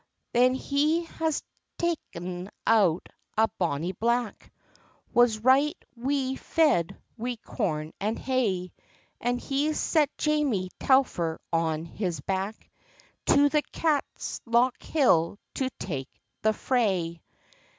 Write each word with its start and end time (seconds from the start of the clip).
Then 0.33 0.55
he 0.55 1.03
has 1.03 1.43
ta'en 1.77 2.49
out 2.65 3.07
a 3.37 3.47
bonny 3.59 3.91
black, 3.91 4.51
Was 5.13 5.37
right 5.43 5.77
weel 5.95 6.37
fed 6.37 6.97
wi' 7.19 7.35
corn 7.43 7.93
and 7.99 8.17
hay, 8.17 8.73
And 9.19 9.39
he's 9.39 9.79
set 9.79 10.09
Jamie 10.17 10.71
Telfer 10.79 11.39
on 11.53 11.85
his 11.85 12.19
back, 12.19 12.67
To 13.27 13.47
the 13.49 13.61
Catslockhill 13.61 15.37
to 15.53 15.69
tak' 15.77 16.07
the 16.41 16.53
fray. 16.53 17.21